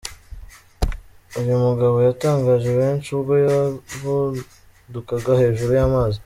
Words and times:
Uyu 1.39 1.53
mugabo 1.65 1.95
yatangaje 2.07 2.69
benshi 2.79 3.07
ubwo 3.17 3.33
yavudukaga 3.45 5.31
hejuru 5.41 5.71
y'amazi. 5.79 6.19